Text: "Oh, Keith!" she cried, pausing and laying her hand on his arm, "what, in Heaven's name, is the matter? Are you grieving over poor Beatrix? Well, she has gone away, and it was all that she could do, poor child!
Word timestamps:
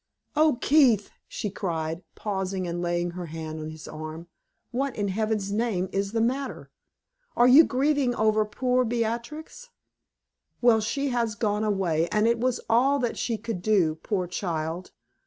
"Oh, 0.35 0.57
Keith!" 0.61 1.11
she 1.27 1.51
cried, 1.51 2.01
pausing 2.15 2.65
and 2.67 2.81
laying 2.81 3.11
her 3.11 3.27
hand 3.27 3.59
on 3.59 3.69
his 3.69 3.87
arm, 3.87 4.25
"what, 4.71 4.95
in 4.95 5.09
Heaven's 5.09 5.51
name, 5.51 5.89
is 5.91 6.11
the 6.11 6.19
matter? 6.19 6.71
Are 7.37 7.47
you 7.47 7.63
grieving 7.63 8.15
over 8.15 8.43
poor 8.43 8.83
Beatrix? 8.83 9.69
Well, 10.59 10.79
she 10.81 11.09
has 11.09 11.35
gone 11.35 11.63
away, 11.63 12.07
and 12.07 12.27
it 12.27 12.39
was 12.39 12.59
all 12.67 12.97
that 12.97 13.15
she 13.15 13.37
could 13.37 13.61
do, 13.61 13.93
poor 13.93 14.25
child! 14.25 14.89